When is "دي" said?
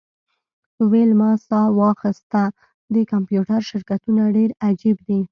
5.07-5.21